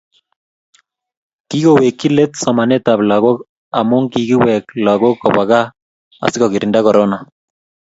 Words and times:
Kikowekchi 1.49 2.07
let 2.17 2.31
somanetab 2.43 2.99
lagok 3.09 3.37
amu 3.79 3.97
kikiwek 4.11 4.65
lagok 4.85 5.15
kobwa 5.21 5.43
gaa 5.49 5.71
asikogirinda 6.25 6.79
korona 6.85 7.17